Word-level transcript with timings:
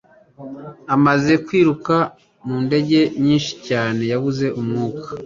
Amaze 0.95 1.33
kwiruka 1.45 1.95
mu 2.45 2.55
ndege 2.65 2.99
nyinshi 3.25 3.53
cyane 3.67 4.01
yabuze 4.11 4.45
umwuka 4.59 5.07